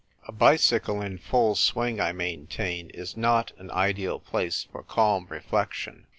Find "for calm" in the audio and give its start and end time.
4.71-5.27